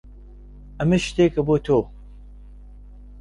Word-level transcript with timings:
ئەمە 0.77 0.97
شتێکە 1.05 1.41
بۆ 1.47 1.55
تۆ. 1.65 1.77